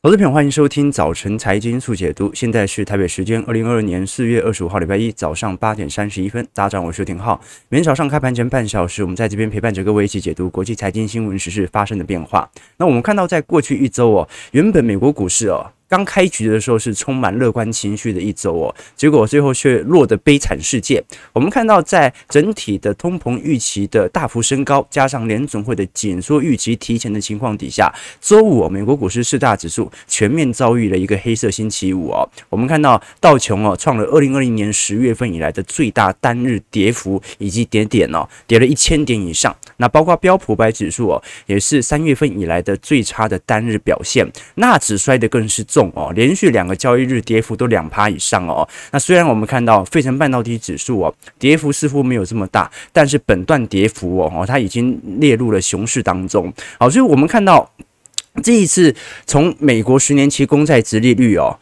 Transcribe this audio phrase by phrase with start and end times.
[0.00, 2.32] 投资朋友，欢迎收听早晨财经速解读。
[2.32, 6.46] 现在是台北时间二零二二年四月二十五号礼拜一早上八点三十一分。
[6.54, 7.40] 大家好，我是廷浩。
[7.68, 12.48] 每天早上开盘前半小时，我们在这边陪伴着各位一起解读国际财经新闻时事发生的变化。
[12.76, 15.72] 那我们看到，在过去一周哦，原本美国股市哦。
[15.88, 21.02] 刚开局的时候是充满乐观情绪的一周哦，结果最后却落得悲惨世界。
[21.32, 32.28] 我们看到，在整体的通膨预期的大幅升高，加上联总会的紧缩预期提前的情况底下，周五哦美国股市四大指数全面遭遇了一个黑色星期五哦。
[32.50, 39.56] 我们看到道琼哦创了二零二零年十月份以来的最大单日跌幅，以及跌点哦跌了一千点以上。
[39.78, 45.77] 那包括标普百指数哦，也是三月份以来的最差的单日表现，纳指摔得更是重。
[45.94, 48.66] 哦，连续两个交易日跌幅都两趴以上哦。
[48.90, 56.52] 那虽然我们看到费城半导体指数哦，跌幅似乎没有这么大，但是本段跌幅哦，它已经列入了熊市当中。
[56.78, 57.70] 好，所以我们看到
[58.42, 58.94] 这一次
[59.26, 61.58] 从美国十年期公债殖利率哦，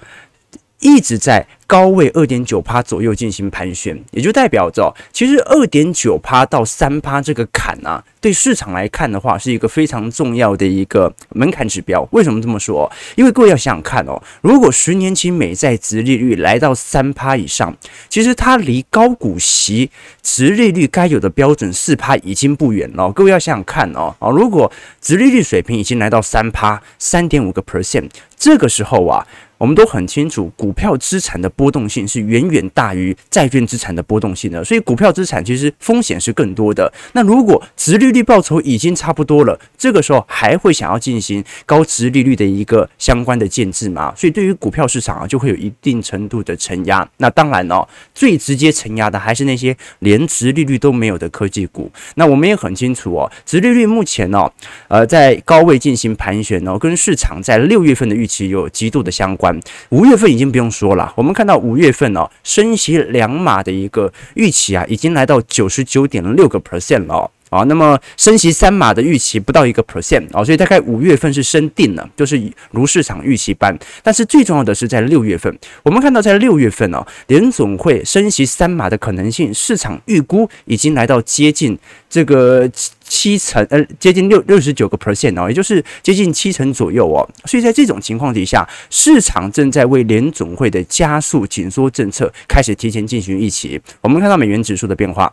[0.80, 1.46] 一直在。
[1.68, 12.06] 高位二点九趴左右进行盘旋，也就代表着，其实二点九趴到三趴这个坎啊，对市场来看的话，是一个非常重要的一个门槛指标。
[12.12, 12.88] 为什么这么说？
[13.16, 17.76] 因为各位要想想看哦，如果十年期美债殖利率来到三趴以上，
[18.08, 19.90] 其实它离高股息
[20.22, 23.10] 殖利率该有的标准四趴已经不远了。
[23.10, 29.26] 各位要想想看哦，啊，如果殖利率水平已经来到三趴，三点五个 percent，这个时候啊。
[29.58, 36.92] 我们都很清楚，股票资产的波动性是远远大于债券资产的波动性的，所以股票资产其实风险是更多的。
[37.12, 44.12] 那如果殖利率报酬已经差不多了，这个时候还会想要进行高殖利率的一个相关的建制吗？
[44.14, 47.08] 所以对于股票市场啊，就会有一定程度的承压。
[47.16, 51.90] 那当然哦，最直接承压的还是那些连殖利率都没有的科技股。
[52.16, 54.52] 那我们也很清楚哦，殖利率目前哦，
[54.88, 59.45] 呃，在高位进行盘旋哦，跟市场在六月份的预期有极度的相关。
[59.90, 67.30] 五月份已经不用说了，我们看到五月份哦，升息两码的一个预期啊，已经来到九十九点六个 percent 了。
[67.56, 72.40] 啊，那么升息三码的预期不到一个 percent 啊，所以大概五月份是升定了，就是
[72.70, 73.76] 如市场预期般。
[74.02, 81.78] 但是最重要的是在六月份，我们看到在六月份哦，联总会升息三码的可能性，市场预估已经来到接近
[82.10, 82.68] 这个
[83.00, 87.26] 七成，呃，接近六六十九个 percent 哦，也就是接近七成左右哦。
[87.44, 93.80] 所以在这种情况底下，市场正在为联总会的加速紧缩政策开始提前进行预期。
[94.00, 95.32] 我们看到美元指数的变化。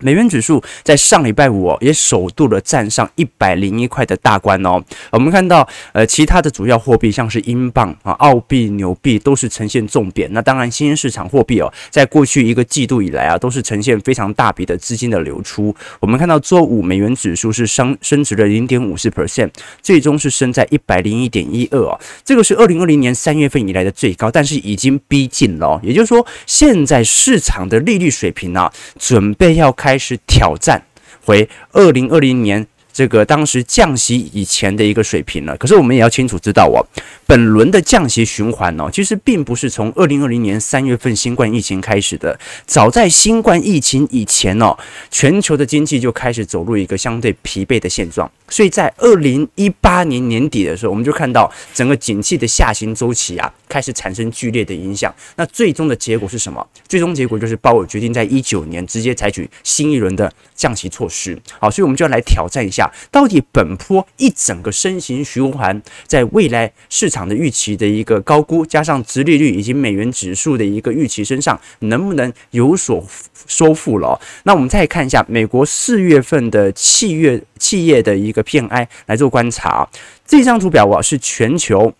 [0.00, 4.82] 美元指数在上礼拜五哦，也首度的站上一百零一块的大关哦。
[5.10, 10.30] 我们看到，呃，其他的主要货币像是英镑啊、澳币、纽币都是呈现重贬。
[10.34, 15.74] 那当然，新兴市场货币哦，在过去一个季度以来啊，都是呈现非常大笔的资金的流出。
[15.98, 21.98] 我们看到周五美元指数是升升值了零点五四 percent，最终是升在一百零一点一二哦。
[22.22, 25.80] 这个是二零二零年三月份以来的最高，但是已经逼近了。
[25.82, 29.85] 也就是说，现在市场的利率水平啊，准备要开。
[29.86, 30.82] 开始挑战
[31.24, 32.66] 回二零二零年
[32.96, 35.54] 这个当时降息以前的一个水平了。
[35.58, 36.80] 可是我们也要清楚知道哦，
[37.26, 42.40] 本轮的降息循环哦，其实并不是从二零二零年三月份新冠疫情开始的。
[42.64, 44.74] 早在新冠疫情以前哦，
[45.10, 48.30] 全球的经济就开始走入一个相对疲惫的现状。
[48.48, 55.14] 所以在二零一八年年底的时候，我们就看到整个景气的下行周期啊，开始产生剧烈的影响。
[55.34, 56.66] 那最终的结果是什么？
[56.88, 61.38] 最终结果就是鲍尔决定在一九年直接采取新一轮的降息措施。
[61.58, 62.85] 好，所以我们就要来挑战一下。
[63.10, 73.04] 到底本波一整个升息循环，在未来市场的预期的一个高估，加上殖利率以及美元指数的一个预期身上，能不能有所
[73.46, 74.20] 收复了？
[74.44, 79.88] 那我们再看一下美国四月份的企业企业的一个 PMI 来做观察。
[80.26, 81.92] 这张图表啊，是全球。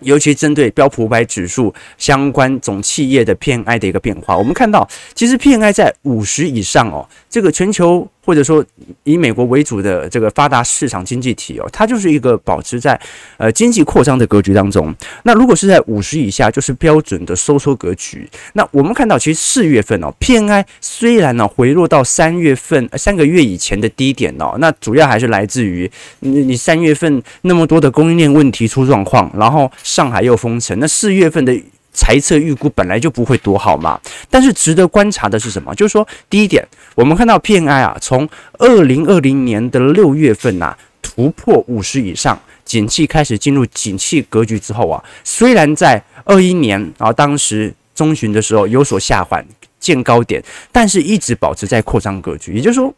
[0.00, 8.64] 尤其针对标普五百指数相关总企业的 PMI 的一个变化，我们看到，其实 PMI 在五十以上哦，这个全球或者说
[9.04, 12.98] 以美国为主的这个发达市场经济体哦，它就是一个保持在
[13.36, 14.94] 呃经济扩张的格局当中。
[15.24, 18.28] 那如果是在五十以下，就是标准的收缩格局。
[18.54, 25.90] 那我们看到，其实四月份哦，PMI 虽然呢回落到三月份三个月以前的低点哦，那主要还是来自于
[26.20, 29.70] 你你三月份那么多的供应链问题出状况，然后。
[29.82, 31.54] 上海又封城，那四月份的
[31.92, 34.00] 财测预估本来就不会多好嘛。
[34.30, 35.74] 但是值得观察的是什么？
[35.74, 38.28] 就是说，第一点，我们看到 P N I 啊，从
[38.58, 49.44] 二零二零年的六月份呐、突破五十以上，景气开始进入景气格局之后啊，虽然在二一年啊当时中旬的时候有所下缓
[49.78, 52.54] 见高点，但是一直保持在扩张格局。
[52.54, 52.94] 也就是说，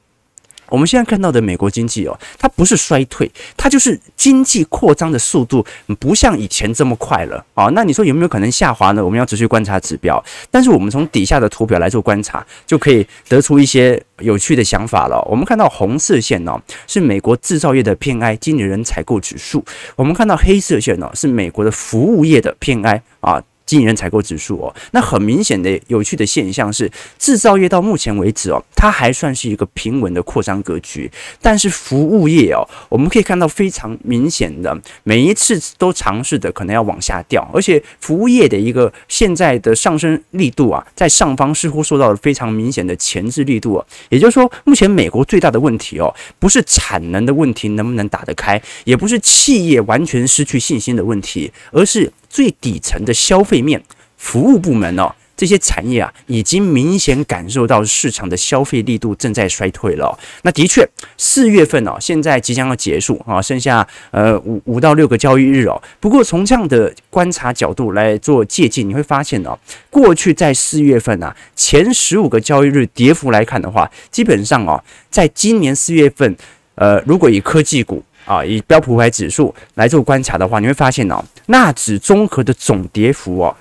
[0.68, 5.64] 我们现在看到的美国经济哦，它不是衰退，它就是经济扩张的速度
[5.98, 7.66] 不像以前这么快了啊。
[7.74, 9.04] 那你说有没有可能下滑呢？
[9.04, 10.22] 我们要持续观察指标。
[10.50, 15.20] 但是我们从底下的图表来做观察，就可以得出一些有趣的想法了。
[15.30, 19.60] 我们看到红色线哦，是美国制造业的 PMI 经理人采购指数；
[19.96, 23.42] 我们看到黑色线哦，是美国的服务业的 PMI 啊。
[23.66, 52.12] 经营人采购指数哦，那很明显的有趣的现象是，制造业到目前为止哦，它还算是一个平稳的扩张格局，但是服务业哦，我们可以看到非常明显的，每一次都尝试的可能要往下掉，而且服务业的一个现在的上升力度啊，在上方似乎受到了非常明显的前置力度啊，也就是说，目前美国最大的问题哦，不是产能的问题能不能打得开，也不是企业完全失去信心的问题，而是。
[52.34, 53.80] 最底层的消费面
[54.16, 60.18] 服务部门哦，这些产业啊，已经明显感受到市场的消费力度正在衰退了。
[60.42, 60.84] 那的确，
[61.16, 65.80] 四月份哦，现在即将要结束啊，剩下呃五五到六个交易日哦。
[66.00, 69.56] 不过从这样的观察角度来做借鉴，你会发现哦，
[69.88, 76.36] 过去在四月份啊，前十五个交易日跌幅来看的话，基本上哦，在今年四月份，
[76.74, 78.02] 呃，如果以科技股。
[78.26, 83.56] 啊，以标普五百指数来做观察的话，你会发现哦，纳指综合的总跌幅哦，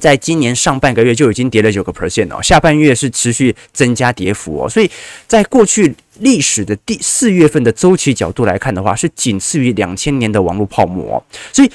[0.00, 4.90] 在今年上半个月就已经跌了九个 percent 哦，下半月是持续增加跌幅哦，所以
[5.26, 11.22] 在过去历史的第四月份的周期角度来看的话，是仅次于两千年的网络泡沫哦，
[11.52, 11.70] 所以。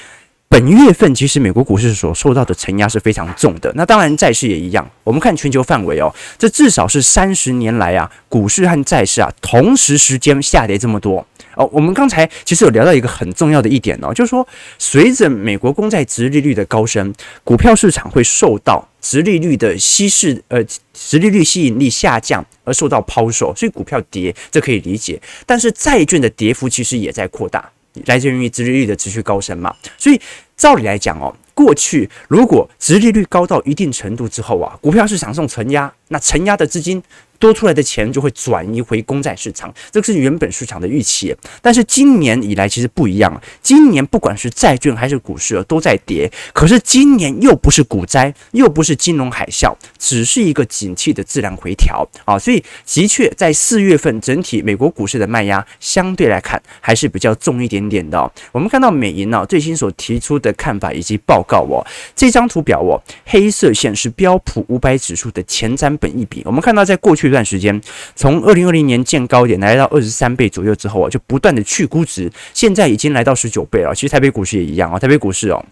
[0.49, 4.89] 本月份其实美国股市所受到的承压是非常重的，那当然债市也一样。
[5.03, 11.69] 我们看全球范围哦，这至少是三十年来啊，股市和债市啊同时时间下跌这么多哦。
[11.71, 14.47] 我们刚才其实有聊到一个很重要的一点哦，就是说
[14.79, 17.13] 随着美国公债殖利率的高升，
[17.43, 20.63] 股票市场会受到殖利率的稀释，呃，
[20.93, 25.21] 殖利率吸引力下降而受到抛售，所以股票跌这可以理解。
[25.45, 27.69] 但是债券的跌幅其实也在扩大。
[28.05, 30.19] 来自于殖利率的持续高升嘛，所以
[30.55, 37.01] 照理来讲哦，过去如果殖利率高到一定程度之后啊，股票市场受承压，那承压的资金。
[37.39, 41.35] 多出来的钱就会转移回公债市场，这个是原本市场的预期。
[41.61, 52.39] 但是今年以来其实不一样了，今年不管是债券还是股市都在跌，可是今年又不是股灾，又不是金融海啸，只是一个景气的自然回调啊。
[52.39, 58.31] 所以的确在四月份整体美国股市的卖压相对来看还是比较重一点点的。
[58.51, 61.85] 我们看到美银呢最新所提出的看法以及报告哦，
[62.15, 67.26] 这张图表哦，黑色线是标普五百指数的前瞻本益比，我们看到在过去。
[67.27, 67.79] 这段时间，
[68.15, 73.93] 从二零二零年见高点来到二十三倍左右之后啊，就不断的去估值，现在已经来到十九倍了。
[73.93, 75.63] 其实台北股市也一样啊，台北股市哦，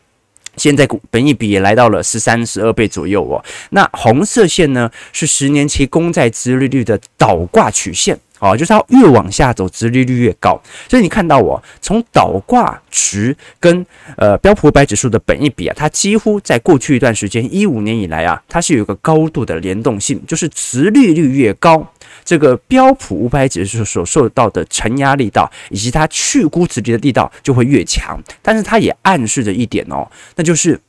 [0.58, 3.44] 现在股本一比也来到了十三、十二倍左右哦。
[3.70, 8.20] 那红色线呢，是十年期公债殖利率的倒挂曲线。
[8.40, 10.62] 哦，就是它越往下走，殖利率越高。
[10.90, 13.86] 所以你看到我从倒挂值跟
[14.18, 21.88] 呃标普五百指数的本益比啊，它几乎在过去一段时间，一五年以来啊，它是有一个高度的联动性，就是殖利率越高，
[22.24, 28.22] 这个标普五百指数所受到的承压力道以及它去估值的力道就会越强。
[28.42, 30.80] 但是它也暗示着一点哦，那就是。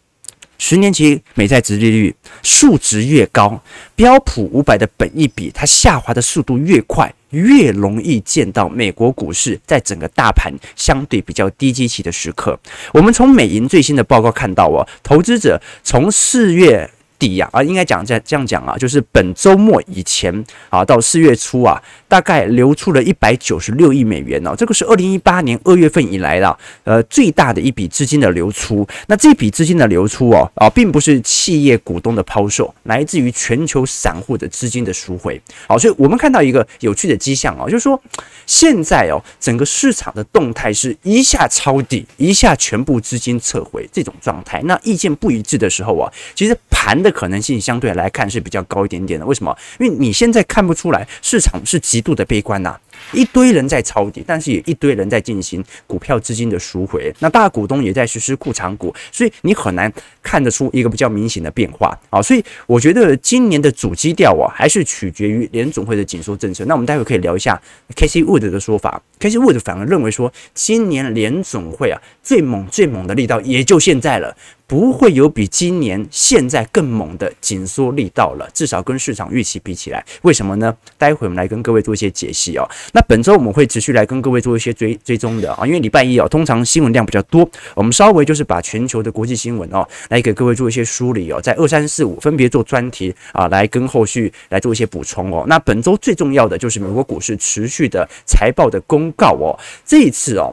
[0.59, 3.63] 十年期美债殖利率数值越高，
[3.95, 12.59] 标普五百的本益比它下滑的速度越快，越容易见到美国股市在整个大盘相对比较低基期的时刻。
[12.93, 16.91] 我们从美银最新的报告看到哦，投资者从四月。
[17.19, 28.87] 底呀啊，应该讲这这样讲啊，就是本周末以前啊，到四月初啊，大概流出了一百九十六亿美元哦，这个是二零一八年二月份以来的呃最大的一笔资金的流出。
[29.07, 35.41] 那这笔资金的流出哦啊，并不是企业股东的抛售，来自于全球散户的资金的赎回。
[35.67, 37.99] 好，所以我们看到一个有趣的迹象啊，就是说
[38.45, 44.61] 现在哦，整个市场的动态是一下抄底，一下全部资金撤回这种状态。
[44.65, 47.06] 那意见不一致的时候啊，其实盘。
[47.07, 49.57] 的可能性相对来看是比较高一点点的，为什么？
[49.79, 52.77] 因为你现在看不出来市场是极度的悲观呐、
[53.13, 57.15] 一堆人在抄底，但是也一堆人在进行股票资金的赎回。
[57.21, 62.21] 那大股东也在实施库藏股，所以你很难看得出一个比较明显的变化啊。
[62.21, 66.65] 所以我觉得今年的主基调啊，还是取决于联总会的紧缩政策。
[66.65, 67.61] 那我们待会可以聊一下
[67.95, 69.01] Cathie Wood 的说法。
[69.21, 80.77] Cathie Wood 反而认为说，今年联总会啊最猛最猛的力道也就现在了，不会有比今年现在更猛的紧缩力道了，至少跟市场预期比起来，为什么呢？
[80.99, 82.69] 待会我们来跟各位做一些解析哦。
[82.93, 95.45] 那本周我们会持续来跟各位做一些追追踪的啊，因为礼拜一哦，通常新闻量比较多，我们稍微就是把全球的国际新闻哦，来给各位做一些梳理哦，在二三四五分别做专题啊，来跟后续来做一些补充哦。
[95.47, 100.53] 那本周最重要的就是美国股市持续的财报的公告哦，这一次哦。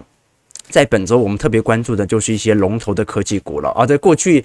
[0.74, 4.44] 在本周，我们特别关注的就是一些龙头的科技股了啊，在过去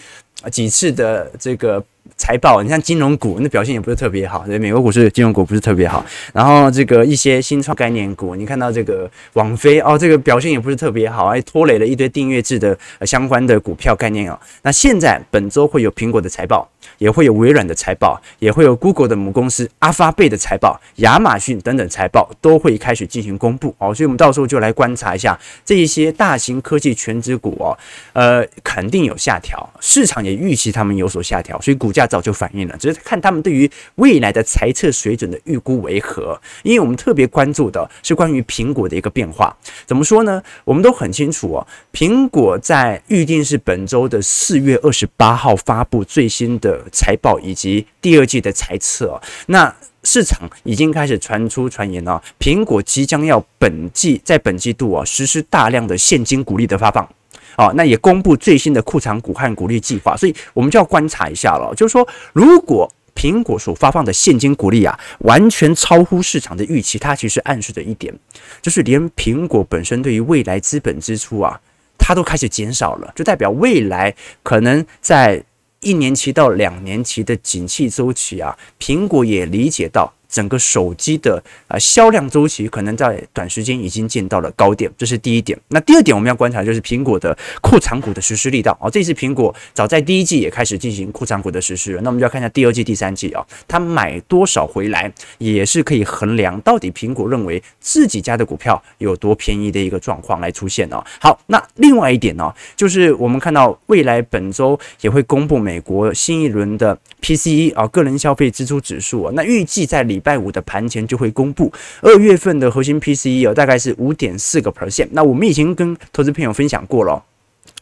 [0.52, 1.82] 几次的这个。
[2.16, 4.44] 财报，你像金融股，那表现也不是特别好。
[4.46, 6.04] 对，美国股市金融股不是特别好。
[6.32, 14.36] 然后这个一些新创概念股，你看到这个网飞哦，这个表现也不是特别好，还拖累了一堆订阅制的相关的股票概念哦。
[14.62, 16.68] 那现在本周会有苹果的财报，
[16.98, 23.94] 也会有微软的财报，也会有 Google 的母公司阿发贝的财报，亚马逊等等财报都会开始进行公布哦。
[23.94, 27.78] 所以我们到时候就来观察一下这一些大型科技全值股哦，
[28.12, 32.08] 呃，肯定有下调，市场也预期他们有所下调，所以股价。
[32.08, 36.40] 早就反映了，只是看他们对于未来的财测水准的预估为何。
[36.62, 39.54] 因为我们特别关注的是关于苹果的一个变化。
[39.84, 40.42] 怎么说呢？
[40.64, 49.20] 我们都很清楚哦，苹果在预定是本周的四月二十八号发布最新的财报以及第二季的财测。
[49.46, 57.08] 那市场已经开始传出传言了，苹果即将要本季在本季度啊实施大量的现金股利的发放。
[57.56, 61.74] 哦，那也公布最新的库藏股和股利计划，所以我们就要观察一下了。
[61.74, 68.16] 就是说，如果苹果所发放的现金股利啊，完全超乎市场的预期，它其实暗示着一点，
[68.62, 71.60] 就是连苹果本身对于未来资本支出啊，
[71.98, 74.14] 它都开始减少了，就代表未来
[74.44, 75.42] 可能在
[75.80, 80.12] 一年期到两年期的景气周期啊，苹果也理解到。
[80.28, 85.58] 整个手机的啊销量周期可能在短时间已经见到了高点，这是第一点。
[85.68, 88.90] 那第二点我们要观察就是苹果的库藏股的实施力道啊。
[88.90, 101.02] 这次苹果早在第一季也开始进行库藏股的实施，那我们就要看一下第二季、第三季啊，它买多少回来也是可以衡量到底苹果认为自己家的股票有多便宜的一个状况来出现哦。
[101.20, 110.17] 好，那另外一点呢，就是我们看到未来本周也会公布美国新一轮的 PCE 啊个人消费支出指数啊，那预计在里。
[110.18, 111.72] 礼拜五的盘前就会公布
[112.02, 115.06] 二月份的核心 PCE 哦，大概是五点四个 percent。
[115.12, 117.22] 那我们已经跟投资朋友分享过了，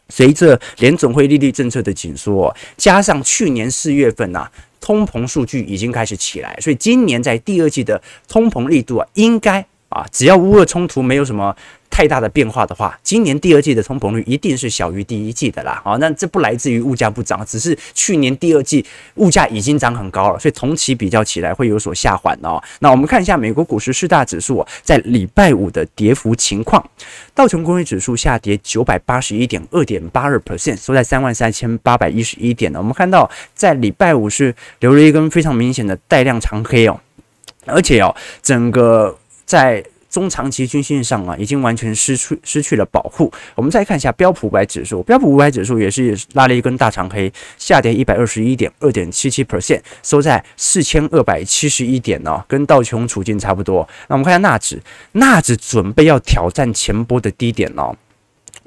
[0.09, 4.47] 随着联总会利率政策的紧缩，加上去年四月份呐、
[4.79, 11.55] 通膨数据已经开始起来，所以今年在第二季的通膨力度啊，应该啊，只要乌俄冲突没有什么。
[11.89, 15.81] 太大的变化的话，今年第二季的通膨率一定是小于第一季的啦。
[15.83, 22.61] 好，那这不来自于物价不涨，只是去年第二季物价已经涨很高了，所以同期比较起来会有所下滑哦。
[22.79, 26.87] 那我们看一下美国股市四大指数在礼拜五的跌幅情况，
[27.33, 32.79] 道琼工业指数下跌九百八十一点二点八二 percent，收在三万三千八百一十一点呢。
[32.79, 36.99] 我们看到在礼拜五是留了一根非常明显的带量长黑哦，
[37.65, 39.83] 而且哦，整个在。
[40.17, 43.31] 中长期均线上啊，已经完全失去失去了保护。
[43.53, 53.87] 我们再看一下标普五百指数，标普五百指数也是拉了一根大长黑，下跌一百二十一点二点七七 percent，收在四千二百七十一点哦，跟道琼处境差不多。
[54.07, 54.81] 那我们看一下纳指，
[55.11, 57.95] 纳指准备要挑战前波的低点哦。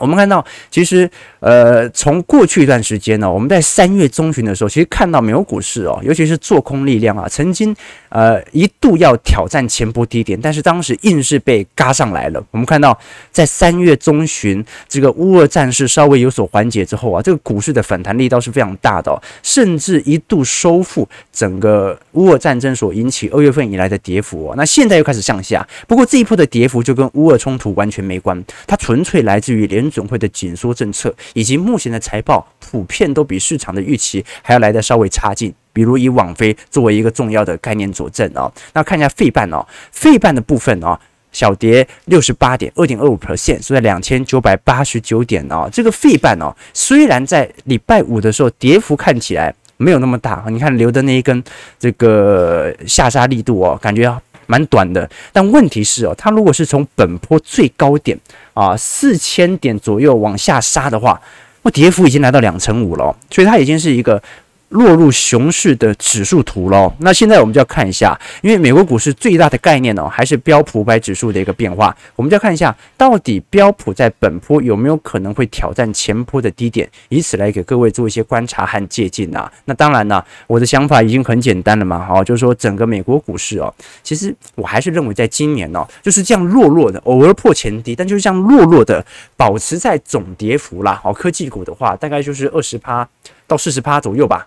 [0.01, 1.09] 我们看到，其实，
[1.41, 7.77] 呃，从过去一段时间呢，我们在三月中旬的时候，其实看到美国股市哦，尤其是做空力量啊，曾经
[8.09, 12.43] 呃一度要挑战前波低点，但是当时硬是被嘎上来了。
[12.51, 12.99] 我们看到，
[13.31, 24.55] 在三月中旬，这个乌俄战事稍微有所缓解之后啊，这个股市的反弹力道是非常大的哦，甚至一度收复整个乌俄战争所引起二月份以来的跌幅哦。
[24.57, 35.53] 那现在又开始向下，不过这一波的跌幅就跟乌俄冲突完全没关，它纯粹来自于联总会的紧缩政策，以及目前的财报普遍都比市场的预期还要来得稍微差劲。
[35.73, 40.99] 比如以网飞作为一个重要的概念佐证哦，那看一下费半哦，费半的部分哦，
[41.31, 45.69] 小跌六十八点二点二五 percent，所以两千九百八十九点哦。
[45.73, 51.41] 这个费半哦，虽然在礼拜五的时候跌幅看起来没有那么大，你看留的那一根
[51.79, 54.21] 这个下杀力度哦，感觉
[54.51, 55.09] 蛮短的。
[55.33, 58.19] 但问题是哦，它如果是从本坡最高点。
[58.53, 61.19] 啊，四千点左右往下杀的话，
[61.63, 64.21] 我跌幅已经来到两成五了，所以它已经是一个
[64.71, 66.93] 落入熊市的指数图喽。
[66.99, 71.97] 那现在我们就要看一下，因为美国股市最大的概念哦，还是标普五百指数的一个变化。
[72.17, 79.51] 我们就要看一下，到底标普在本波有没有可能会挑战前波的低点，以此来给各位做一些观察和借鉴啊。
[79.65, 89.05] 那当然呢，我的想法已经很简单了嘛，好，就是说整个美国股市哦，其实我还是认为在今年哦，就是这样弱弱的，偶尔破前低，但就是这样弱弱的
[89.37, 91.01] 保持在总跌幅啦。
[91.03, 93.09] 好，科技股的话，大概就是二十趴
[93.49, 94.47] 到四十趴左右吧。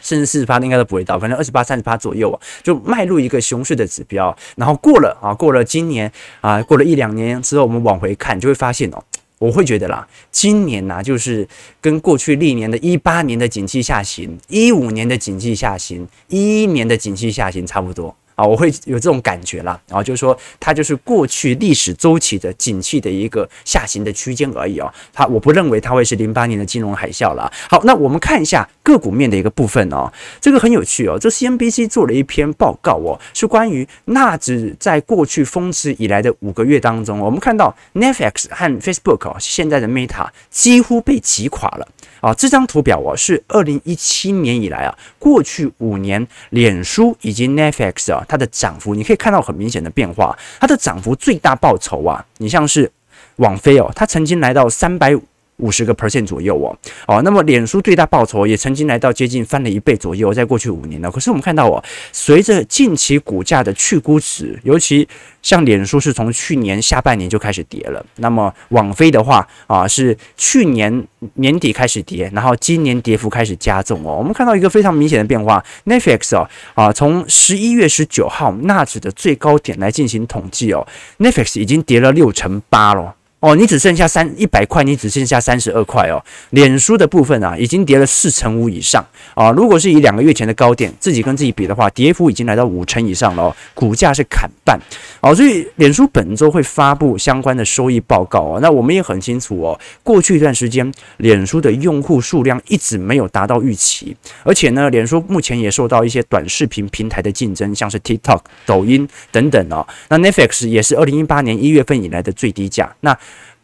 [0.00, 4.36] 甚至四十八应该都不会到，反正二十八、三十八左右啊，就迈入一个熊市的指标。
[4.56, 9.02] 然后过了啊，过了今年啊，过了一两年之后，我们往回看，就会发现哦，
[9.38, 11.46] 我会觉得啦，今年呐、啊，就是
[11.80, 18.14] 跟过去历年的一八年的景气下行、一五年的景气下行、一一年的景气下行差不多。
[18.36, 24.92] 啊，我会有这种感觉啦，然后就是说，它就是过去历史周期的景气的一个下行的区间而已哦。
[25.12, 27.50] 它我不认为它会是零八年的金融海啸了。
[27.68, 31.18] 好，那我们看一下个股面的一个部分哦，这个很有趣哦。
[31.18, 41.88] 这 CNBC 做了一篇报告哦，是关于纳指在过去峰值以来的五个月当中，我们看到 Netflix 和 Facebook 哦，现在的 Meta 几乎被挤垮了。
[42.26, 50.36] 啊，这张图表哦，是二零一七年以来啊，过去五年脸书以及 Netflix 啊，它的涨幅你可以看到很明显的变化。
[50.58, 52.90] 它的涨幅最大报酬啊，你像是
[53.36, 55.16] 网飞哦，它曾经来到三百
[55.58, 61.10] 五十个 percent 左右哦，哦，那么脸书最大报酬也曾经来到接近翻了一倍左右，在过去五年呢。
[61.10, 61.82] 可是我们看到哦，
[62.12, 65.08] 随着近期股价的去估值，尤其
[65.42, 74.16] 像脸书是从去年下半年就开始跌了，那么网飞的话啊，是去年年底开始跌，然后今年跌幅开始加重哦。
[74.18, 80.86] 我们看到一个非常明显的变化，Netflix 哦啊，从十一月十九号纳指的最高点来进行统计哦
[81.18, 83.15] ，Netflix 已经跌了六成八了。
[83.40, 86.24] 哦，你只剩下三一百块，你只剩下三十二块哦。
[86.50, 89.50] 脸书的部分啊，已经跌了四成五以上啊。
[89.50, 93.56] 如果是以两个月前的高点，自己跟自己比的话，跌幅已经来到五成以上了哦。
[93.74, 94.80] 股价是砍半，
[95.20, 98.58] 哦，所以脸书本周会发布相关的收益报告哦。
[98.62, 109.86] 那我们也很清楚哦，过去一段时间，脸书的用户数量一直没有达到预期，而且呢，脸书目前也受到一些短视频平台的竞争，像是 TikTok、抖音等等哦。
[110.08, 112.92] 那 Netflix 也是二零一八年一月份以来的最低价。
[113.00, 113.16] 那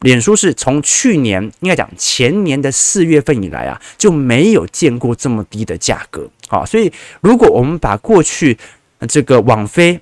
[0.03, 6.29] 脸书是从去年应该讲前年的四月份以来啊，就没有见过这么低的价格。
[6.49, 8.59] 啊，所以如果我们把过去
[9.09, 9.99] 这个网飞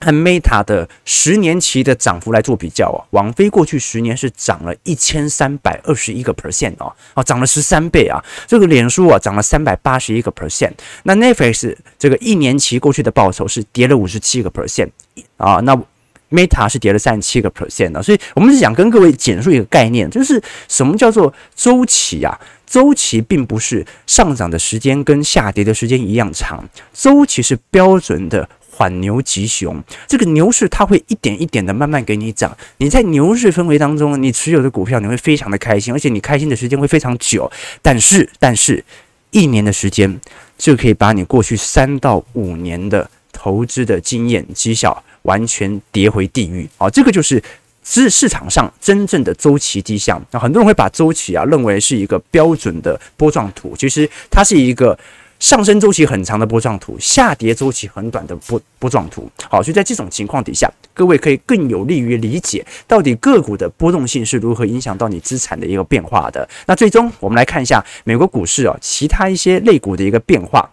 [0.00, 10.72] 和 Meta 的十年期的涨幅来做比较啊，网飞过去十年是涨了一千三百二十一个 percent 哦，啊，涨了十三倍啊，这个脸书啊涨了三百八十一个 percent，
[11.04, 14.90] 那 Netflix 这个一年期过去的报酬是跌了五十七个 percent
[15.36, 15.80] 啊，那。
[16.30, 22.38] Meta 是跌了三十七个 percent 的，所以我们是想跟各位简述一个概念，就是什么叫做周期啊？
[22.66, 29.80] 周期并不是上涨的时间跟下跌的时间一样长，周期是标准的缓牛急熊。
[30.08, 37.48] 这个牛市它会一点一点的慢慢给你涨，你在牛市氛围当中，你持有的股票你会非常的开心，而且你开心的时间会非常久。
[37.80, 38.84] 但是，但是
[39.30, 40.20] 一年的时间
[40.58, 45.04] 就可以把你过去三到五年的投资的经验绩效。
[45.26, 46.88] 完全跌回地狱啊！
[46.88, 47.42] 这个就是
[47.84, 50.20] 市市场上真正的周期迹象。
[50.30, 54.98] 那很多人会把周期啊认为是一个标准的波状图，其实它是一个
[55.38, 59.30] 上升周期很长的波状图，下跌周期很短的波波状图。
[59.50, 66.48] 好，所以在这种情况底下，各位可以更有利于理解到底个股的波动性是如何影响到你资产的一个变化的。
[66.66, 70.70] 那最终我们来看一下美国股市啊，其他一些类股的一个变化。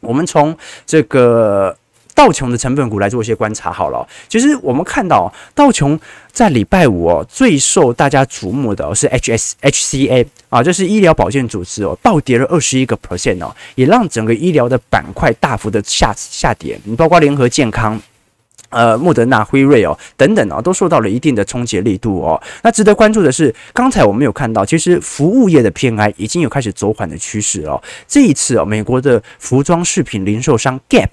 [0.00, 1.76] 我们从这个。
[2.14, 5.98] 道琼的成分股来做一些观察好了，其实我们看到道琼
[6.30, 18.00] 在礼拜五哦，最受大家瞩目的是 HS HCA 啊，这是医疗保健组织哦，暴跌了二十一个 percent 哦，也让整个医疗的板块大幅的下下跌，你包括联合健康、
[18.68, 22.40] 呃莫德纳、辉瑞哦等等哦，都受到了一定的冲击力度哦。
[22.62, 27.82] 那值得关注的是，刚才我们有看到，其实服务业的 PMI 已经有开始走缓的趋势哦。
[28.06, 31.08] 这一次哦，美国的服装饰品零售商 Gap。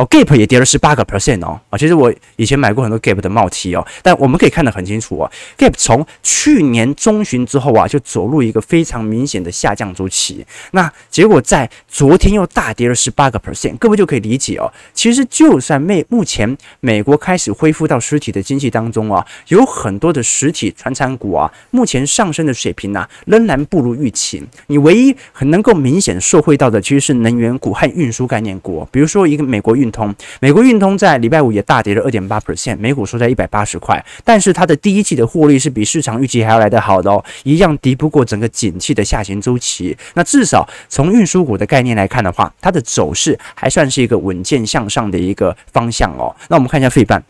[0.00, 29.89] 哦，Gap 也跌了十八个 percent 哦，啊，其实我以前买过很多 Gap 的帽 T 哦，但我们可以看得很清楚啊，Gap 从去年中旬之后啊，就走入一个非常明显的下降周期，那结果在昨天又大跌了十八个 percent，各位就可以理解哦，其实就算目目前美国开始恢复到实体的经济当中啊，有很多的实体传产股啊，目前上升的水平呢、啊，仍然不如预期，你唯一很能够明显受惠到的其实是能源股和运输概念股，比如说一个美国运。
[29.90, 39.96] 通，美国运通在礼拜五也大跌了二点八 percent，每股收在一百八十块，但是它的第一季的获利是比市场预期还要来得好的哦，一样敌不过整个景气的下行周期。
[40.14, 46.34] 那至少从运输股的概念来看的话，它的走势还算是一个稳健向上的一个方向哦。
[46.48, 47.22] 那我们看一下费半。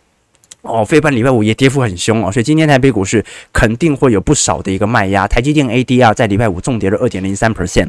[0.63, 5.27] 哦，费半礼拜五也跌幅很凶哦，所以今天台北股市肯定会有不少的一个卖压。
[5.27, 7.89] 台积电 ADR 在礼拜五重跌了二点零三 percent。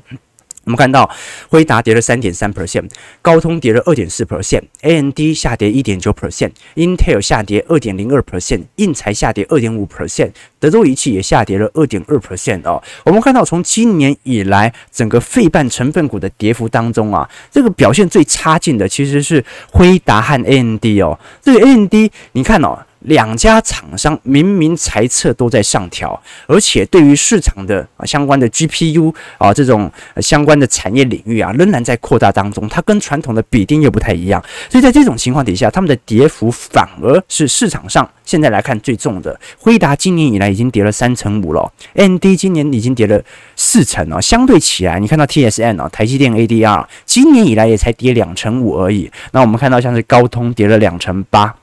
[0.72, 1.10] 我们看到
[1.50, 2.90] 辉达跌了三点三 percent，
[3.22, 10.32] 高通跌了二点四 percent，AMD 下跌一点九 percent，Intel 下跌二点零二 percent，应材下跌二点五 percent，
[10.62, 12.82] 德州仪器也下跌了二点二 percent 哦。
[13.04, 21.20] 我们看到从今年以来整个费半成分股的跌幅当中啊，这个表现最差劲的其实是辉达和 AMD 哦。
[21.42, 21.94] 这个 AMD
[22.32, 22.80] 你看哦。
[23.02, 39.40] 两家厂商明明财测都在上调，而且对于市场的啊相关的 GPU 啊这种相关的产业领域啊仍然在扩大当中，它跟传统的笔电又不太一样，所以在这种情况底下，他们的跌幅反而是市场上现在来看最重的。
[39.58, 43.22] 辉达今年以来已经跌了三成五了，AMD 今年已经跌了
[43.56, 49.12] 四成了，相对起来，你看到 TSM 啊，台积电 ADR 今年以来也才跌两成五而已。
[49.32, 51.56] 那我们看到像是高通跌了两成八。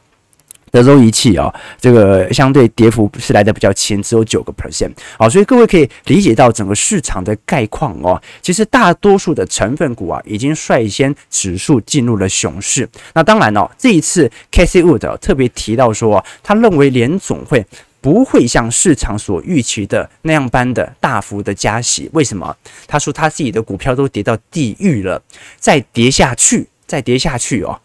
[0.70, 4.92] 德州仪器啊，这个相对跌幅是来的比较轻，只有九个 percent。
[5.18, 8.20] 好，所以各位可以理解到整个市场的概况哦。
[8.42, 12.88] 其实大多数的成分股啊，已经率先指数进入了熊市。
[13.14, 17.64] 那当然哦，这一次 Casey Wood 特别提到说，他认为联总会
[18.00, 22.08] 不会像市场所预期的那样般的大幅的加息。
[22.12, 22.56] 为什么？
[22.86, 25.20] 他说他自己的股票都跌到地狱了，
[25.58, 27.80] 再跌下去，再跌下去哦。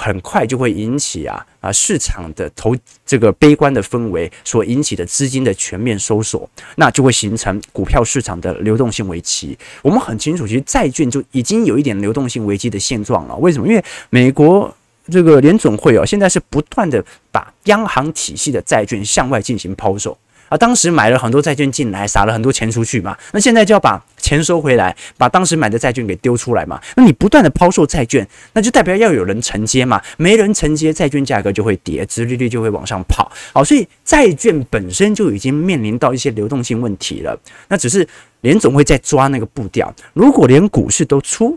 [0.00, 9.56] 很快就会引起啊啊市场的投这个悲观的氛围所引起的资金的全面收缩，那就会形成股票市场的流动性危机。
[9.82, 13.36] 我们很清楚，其实债券就已经有一点流动性危机的现状了。
[13.36, 13.68] 为什么？
[13.68, 14.74] 因为美国
[15.10, 20.16] 这个联总会哦，现在是不断的把央行体系的债券向外进行抛售。
[20.50, 23.16] 啊，当时买了很多债券进来，撒了很多钱出去嘛。
[23.32, 26.80] 那现在就要把钱收回来，把当时买的债券给丢出来嘛。
[26.96, 30.02] 那你不断的抛售债券，那就代表要有人承接嘛。
[30.16, 33.30] 没人承接，债券价格就会跌，殖利率就会往上跑。
[33.52, 37.38] 好，所以债券本身就已经面临到一些流动性问题了。
[37.68, 38.04] 那只是
[38.40, 39.94] 联总会在抓那个步调。
[40.14, 41.56] 如果连股市都出，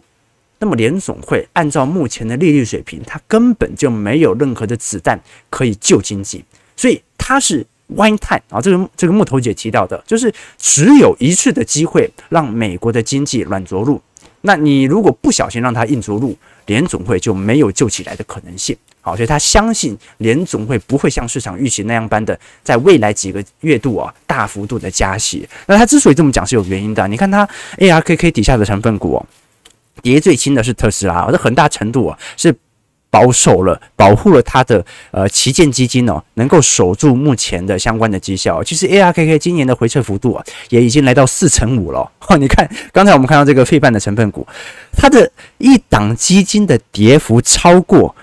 [0.59, 6.45] 那么联总会按照目前的利率水平，它根本就没有任何的子弹可以救经济。
[6.77, 7.65] 所以它是。
[7.95, 14.01] One time 啊，这个这个木头姐提到的，就是只有一次的机会让美国的经济软着陆。
[14.41, 18.75] 那你如果不小心让它硬着陆，联总会就没有救起来的可能性。
[19.01, 25.47] 好，所以他相信联总会不会像市场预期那样般的，在未来几个月度啊大幅度的加息。
[25.67, 29.25] 那他之所以这么讲是有原因的，你看他 ARKK 底下的成分股哦，
[30.01, 32.55] 跌最轻的是特斯拉，这很大程度啊是。
[33.13, 38.63] 保守了，保护了他的呃旗舰基金哦，能够守住目前的相关的绩效。
[38.63, 41.99] 其实 ARKK 今年的回撤幅度啊，也已经来到四成五了。
[42.27, 44.47] 哦， 你看刚才我们看到这个费半的成分股，
[44.97, 48.15] 它的一档基金的跌幅超过。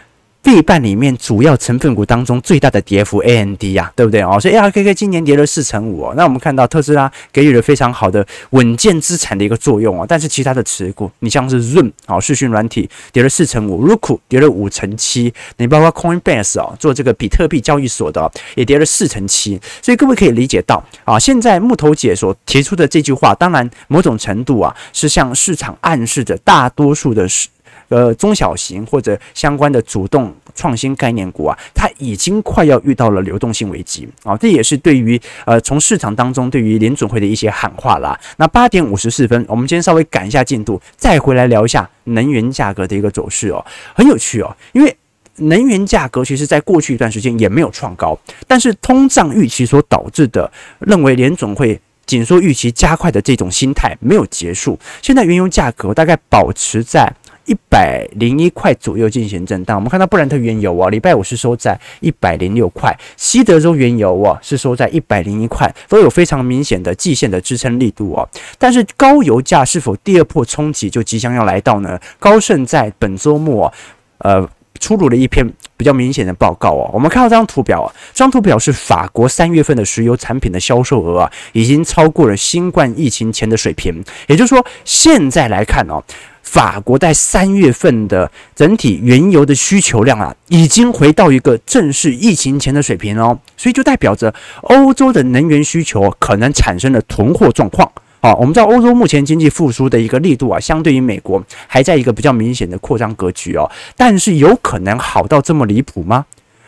[0.43, 4.41] 费半里面主要成分股当中最大的跌幅，AMD 呀、啊，对不对哦？
[4.41, 6.15] 所以 ARKK 今年跌了四成五哦。
[6.17, 10.07] 那我们看到特斯拉给予了非常好的稳健资产的一个作用哦。
[10.09, 19.61] 但是其他的持股，你像是 Zoom 啊，视讯软体跌了四成五，Roku 跌了五成七，你包括 Coinbase 哦，做这个比特币交易所的也跌了四成七。
[19.83, 27.49] 所以各位可以理解到啊，现在木头姐所提出的这句话，当然某种程度啊是向市场暗示着大多数的市。
[27.91, 38.17] 呃，中小型或者相关的主动创新概念股啊，它已经快要遇到了流动性危机啊，这也是对于呃从市场当中对于联准会的一些喊话啦。
[38.37, 44.97] 那八点五十四分，我们今天稍微赶一下进度，再回来聊一下能源价格的一个走势哦，很有趣哦，因为
[45.39, 50.49] 能源价格其实在过去一段时间也没有创高，但是通胀预期所导致的
[50.79, 57.13] 认为联准会紧缩预期加快的这种心态没有结束，现在原油价格大概保持在。
[57.47, 68.29] 一百零一块左右进行震荡，我们看到布兰特原油啊，礼拜五是收在一百零六块，西德州原油啊是收在一百零一块，都有非常明显的季线的支撑力度哦。
[68.59, 71.99] 但是高油价是否第二波冲击就即将要来到呢？
[72.19, 73.73] 高盛在本周末
[74.19, 74.49] 呃
[74.79, 76.91] 出炉了一篇比较明显的报告哦。
[76.93, 86.03] 我们看到这张图表啊，这张图表是法国三月份的石油产品的销售额啊，已经超过了新冠疫情前的水平，也就是说现在来看哦。
[86.51, 97.89] 法国在三月份的整体原油的需求量啊，已经回到一个正式疫情前的水平哦，所以就代表着欧洲的能源需求可能产生了囤货状况。
[98.21, 103.71] 好，我们知道欧洲目前经济复苏的一个力度啊，相对于美国还在一个比较明显的扩张格局哦。
[103.97, 106.27] 但是有可能好到这么离谱吗？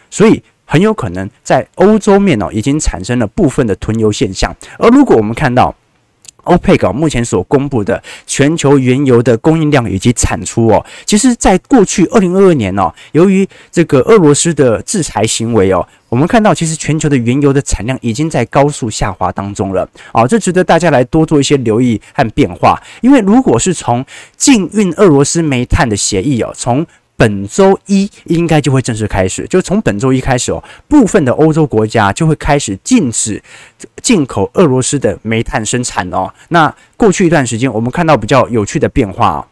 [0.09, 4.55] 所以很有可能在欧洲面哦，已经产生了部分的囤油现象。
[4.79, 5.75] 而如果我们看到
[6.45, 22.81] ，OPEC 目前所公布的全球原油的供应量以及产出哦，其实在过去二零二二年哦，由于这个俄罗斯的制裁行为哦，我们看到其实全球的原油的产量已经在高速下滑当中了啊，这值得大家来多做一些留意和变化。
[23.01, 24.05] 因为如果是从
[24.37, 26.87] 禁运俄罗斯煤炭的协议哦，从
[27.23, 33.41] 本周一应该就会正式开始，就从本周一开始哦，部分的欧洲国家就会开始禁止
[34.03, 36.29] 进口俄罗斯的煤炭生产哦。
[36.49, 39.47] 那过去一段时间，我们看到比较有趣的变化哦。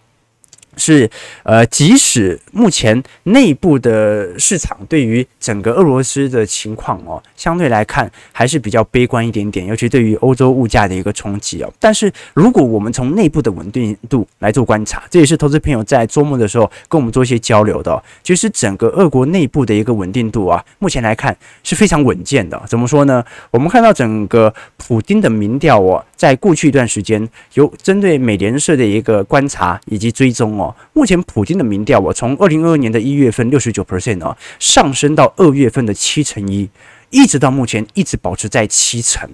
[0.76, 1.10] 是，
[1.42, 11.72] 呃，即使目前内部的市场对于整个俄罗斯的情况哦，相对来看还是比较悲观一点点，尤其对于欧洲物价的一个冲击哦。
[11.78, 18.02] 但是如果我们从内部的稳定度来做观察，这也是投资朋友在周末的时候跟我们做一些交流的。
[18.22, 22.60] 其实整个俄国内部的一个稳定度啊，目前来看是非常稳健的。
[22.68, 23.22] 怎么说呢？
[23.50, 30.59] 我们看到整个普丁的民调哦，在过去一段时间有针对美联社的一个观察以及追踪。
[30.92, 36.68] 目前普京的民调，我从二零二二年的一月份六十九 percent 哦，上升到二月份的七成一，
[37.10, 39.28] 一直到目前一直保持在七成。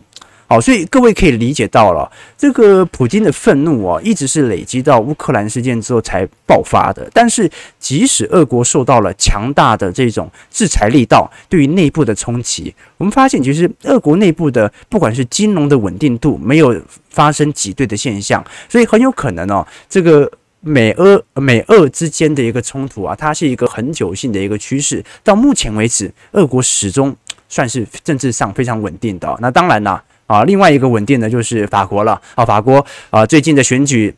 [0.48, 2.08] 好，所以各位可以理解到了，
[2.38, 7.10] 这个普京的愤怒啊，一直是累积到乌克兰事件之后才爆发的。
[7.12, 20.30] 但是，即使俄国受到了强大的这种制裁力道，对于内部的冲击，我们发现其实俄国内部的不管是金融的稳定度没有发生挤兑的现象，所以很有可能哦，这个。
[20.60, 25.04] 美俄美俄之间的一个冲突啊，它是一个很久性的一个趋势。
[25.22, 27.14] 到目前为止，俄国始终
[27.48, 29.36] 算是政治上非常稳定的。
[29.40, 32.44] 那当然了啊，另外一个稳定的就是法国了啊。
[32.44, 34.14] 法国啊，最近的选举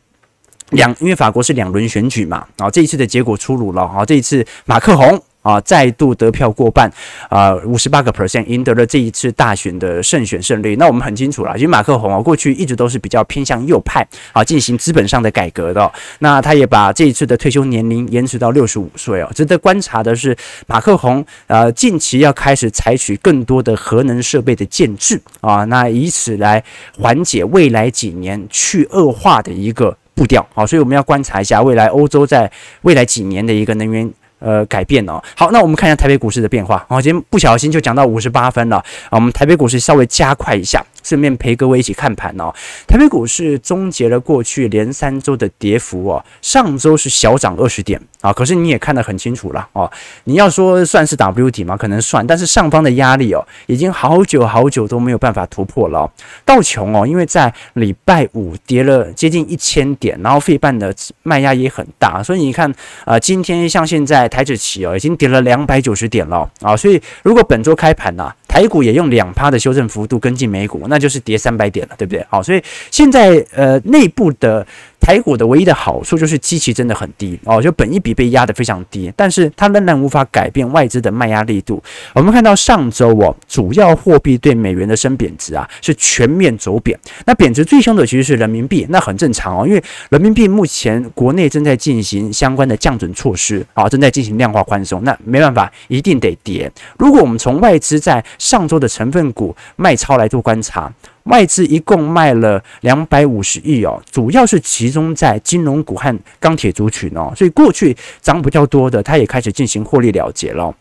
[0.71, 5.21] 两，因为法国是两轮选举嘛啊，这一次的结果出炉了啊，这一次马克宏。
[5.49, 6.91] 啊，再度得票过半，
[7.27, 10.75] 啊，五十八个 percent 赢得了这一次大选的胜选胜利。
[10.75, 15.91] 那我们很清楚了，其实马克宏啊，过去一直都是比较偏向右派啊，进行资本上的改革的。
[16.19, 19.31] 那他也把这一次的退休年龄延迟到六十五岁哦。
[19.33, 26.63] 值得观察的是，马克宏呃，近期要开始采取更多的核能设备的建置啊，那以此来
[26.99, 30.63] 缓解未来几年去恶化的一个步调啊。
[30.63, 32.51] 所以我们要观察一下未来欧洲在
[32.83, 34.11] 未来几年的一个能源。
[34.39, 35.21] 呃，改变哦。
[35.35, 36.85] 好，那我们看一下台北股市的变化。
[36.89, 39.11] 好，今天不小心就讲到五十八分了啊。
[39.11, 42.53] 我们台北股市稍微加快一下，顺便陪各位一起看盘哦。
[42.87, 46.23] 台北股市终结了过去连三周的跌幅哦。
[46.41, 49.91] 上周是小涨二十点啊，可是你也看得很清楚了哦。
[50.23, 51.75] 你要说算是 W 底吗？
[51.75, 56.09] 可能算，但是上方的压力哦，已经好久好久都没有办法突破了。
[56.45, 64.29] 道琼哦，因为在礼拜五跌了接近一千点，然后费半的卖压也很大，所以你看啊，今天像现在。
[64.29, 72.25] 台指期哦，已经跌了两百九十点了啊，所以如果本周开盘呢、啊，台股也用两趴的修正幅度跟进美股，那就是跌三百点了，对不对？
[72.29, 74.67] 好，所以现在呃内部的。
[74.99, 81.81] 台股的唯一的好处就是基期真的很低哦，就本一笔被压得非常低，但是它仍然无法改变外资的卖压力度。
[82.13, 96.71] 我们看到上周哦，主要货币对美元的升贬值啊是全面走贬，那贬值最凶的其实是人民币，那很正常哦，因为人民币目前国内正在进行相关的降准措施啊，正在进行量化宽松，那没办法，一定得跌。
[96.97, 100.91] 如果我们从外资在上周的成分股卖超来做观察。
[101.29, 110.73] 外资一共卖了两百五十亿哦，主要是集中在金融股和钢铁族群哦，所以过去涨比较多的，它也开始进行获利了结了。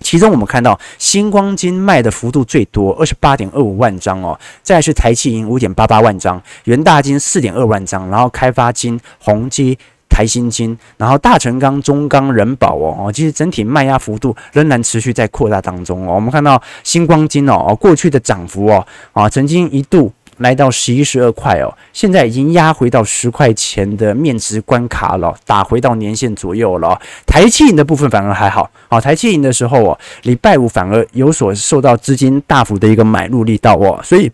[0.00, 9.76] 其中我们看到新光金卖的幅度最多，二十八点二五万张哦，再是台企银五点八八万张，元大金四点二万张，然后开发金、宏基。
[10.08, 16.14] 台新金，然后大成钢、中钢、人保哦哦，其实整体卖压幅度仍然持续在扩大当中哦。
[16.14, 27.00] 我们看到新光金哦哦，过去的涨幅哦啊，曾经一度来到十一十二块哦，现在已经压回到十块钱的面值关卡了，打回到年线左右了。
[27.26, 34.32] 台企银的部分反而还好啊，台企银的时候哦，礼拜五反而有所受到资金大幅的一个买入力道哦，所以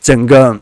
[0.00, 0.58] 整个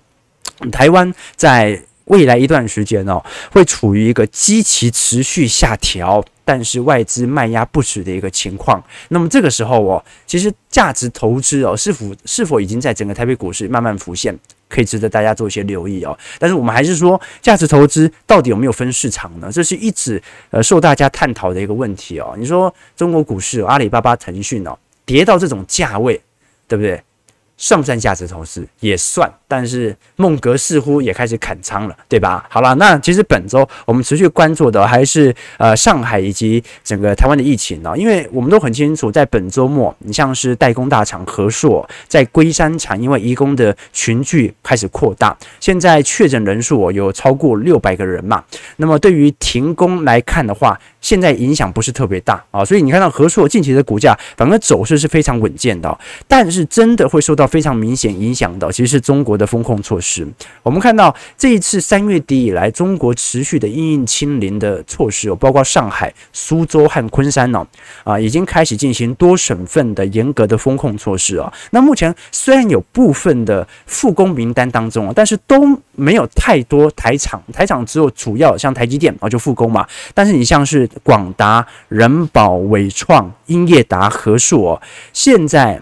[0.72, 1.80] 台湾在。
[2.10, 8.82] 未来一段时间哦，会处于一个积极持续下调，但是外资卖压不止的一个情况。
[9.08, 14.36] 那么这个时候哦，其实价值投资哦，是否是否已经在整个台北股市慢慢浮现，
[14.68, 16.18] 可以值得大家做一些留意哦。
[16.38, 19.48] 但是我们还是说，价值投资到底有没有分市场呢？
[19.52, 20.20] 这是一直
[20.50, 22.34] 呃受大家探讨的一个问题哦。
[22.36, 26.20] 你说中国股市，阿里巴巴、腾讯哦，跌到这种价位，
[26.66, 27.00] 对不对？
[27.56, 28.66] 算不算价值投资？
[28.80, 32.46] 也算，但是孟格似乎也开始砍仓了，对吧？
[32.48, 48.44] 好了，那其实本周我们持续关注的还是呃上海以及整个台湾的疫情呢，因为我们都很清楚，在本周末，你像是代工大厂和硕在龟山厂，因为移工的群聚开始扩大，现在确诊人数有超过六百个人嘛。
[48.76, 60.28] 那么对于停工来看的话，现在影响不是特别大啊，所以你看到和硕近期的股价反而走势是非常稳健的，但是真的会受到非常明显影响的，其实是中国的风控措施。
[60.62, 67.66] 我们看到这一次三月底以来，中国持续的因应清零的措施哦，包括上海、苏州和昆山呢，
[68.04, 71.50] 啊，已经开始进行多省份的严格的风控措施啊。
[71.70, 75.56] 那目前虽然有部分的复工名单当中啊，但是都
[75.92, 85.80] 没有太多台厂，台厂只有主要像台积电啊就复工嘛，但是你像是广达、人保、纬创、英业达、和硕哦，现在。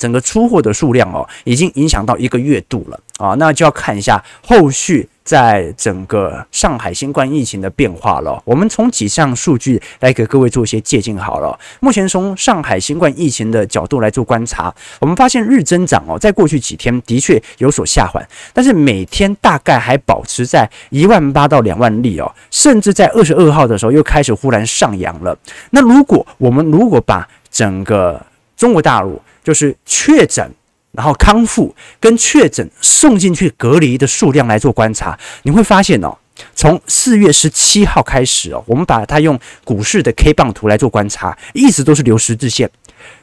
[0.00, 8.40] 整个出货的数量哦，已经影响到一个月度了啊，那就要看一下后续在整个上海新冠疫情的变化了。
[8.46, 11.56] 我们从几项数据来给各位做一些借鉴好了。
[11.80, 25.36] 目前从上海新冠疫情的角度来做观察，我们发现日增长哦，在过去几天的确有所下缓，但是每天大概还保持在一万八到两万例哦，甚至在二十二号的时候又开始忽然上扬了。
[25.72, 28.18] 那如果我们如果把整个
[28.56, 30.48] 中国大陆就是确诊，
[30.92, 36.16] 然后康复跟确诊送进去隔离的数量来做观察，你会发现哦，
[36.54, 42.70] 从四月十七号开始哦，我们把它用股市的 K 棒图来做观察，一直都是留十字线，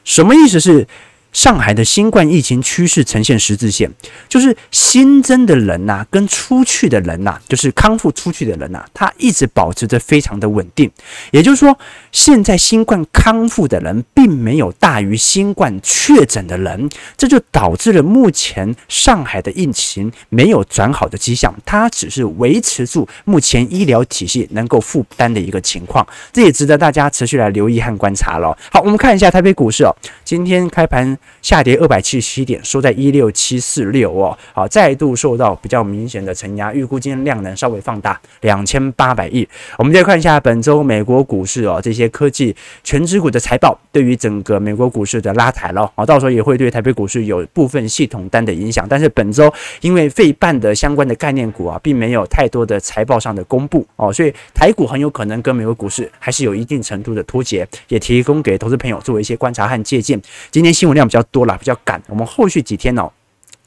[0.04, 0.86] 什么意思是？
[1.30, 3.88] 上海的新冠疫情趋势呈现十字线，
[4.30, 10.90] 就是新增的人呐、跟出去的人呐、就是康复出去的人呐、啊，他一直保持着非常的稳定。
[11.30, 11.78] 也就是说，
[12.12, 26.06] 现在新冠康复的人并没有大于新冠确诊的人，这就导致了目前上海的疫情没有转好的迹象，它只是维持住目前医疗体系能够负担的一个情况。
[26.32, 28.56] 这也值得大家持续来留意和观察了。
[28.70, 29.94] 好，我们看一下台北股市哦，
[30.24, 31.16] 今天开盘。
[31.40, 39.48] 下跌二百七十七点，收在一六七四六哦，好，再度受到比较明显的承压，预估今天量能稍微放大两千八百亿。
[39.78, 48.86] 我们再看一下本周美国股市哦，这些科技全值股的财报，对于整个美国股市的拉抬了，啊，到时候也会对台北股市有部分系统单的影响。
[48.88, 60.20] 但是本周因为费半的相关的概念股啊，并没有太多的财报上的公布哦，所以台股很有可能跟美国股市还是有一定程度的脱节，也提供给投资朋友作为一些观察和借鉴。
[60.50, 62.00] 今天新闻量比较多了，比较赶。
[62.08, 63.10] 我们后续几天哦，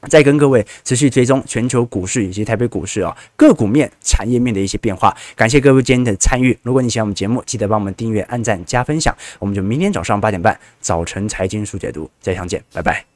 [0.09, 5.15] 再跟各位持续追踪全球股市以及台北股市啊，个股面、产业面的一些变化。
[5.35, 6.57] 感谢各位今天的参与。
[6.63, 9.15] 如果你喜欢我们节目，记得帮我们订阅、按赞、加分享。
[9.39, 13.10] 我们就明天早上八点半，早晨财经速解读再相见，拜拜。